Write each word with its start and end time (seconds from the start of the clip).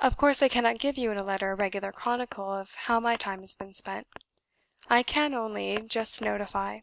"Of 0.00 0.18
course 0.18 0.42
I 0.42 0.50
cannot 0.50 0.78
give 0.80 0.98
you 0.98 1.10
in 1.10 1.16
a 1.16 1.22
letter 1.22 1.50
a 1.52 1.54
regular 1.54 1.90
chronicle 1.90 2.52
of 2.52 2.74
how 2.74 3.00
my 3.00 3.16
time 3.16 3.40
has 3.40 3.54
been 3.56 3.72
spent. 3.72 4.06
I 4.90 5.02
can 5.02 5.32
only 5.32 5.80
just 5.80 6.20
notify. 6.20 6.76